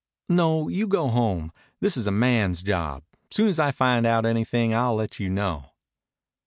[0.29, 1.51] "No, you go home.
[1.79, 3.03] This is a man's job.
[3.29, 5.73] Soon as I find out anything I'll let you know."